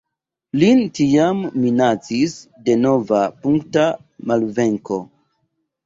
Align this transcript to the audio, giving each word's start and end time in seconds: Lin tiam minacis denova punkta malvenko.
Lin 0.61 0.79
tiam 0.99 1.43
minacis 1.67 2.35
denova 2.71 3.23
punkta 3.45 3.89
malvenko. 4.33 5.03